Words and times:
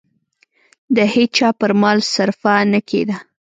د 0.95 0.97
هېچا 1.13 1.49
پر 1.59 1.71
مال 1.81 1.99
صرفه 2.13 2.53
نه 2.71 2.79
کېده. 2.89 3.15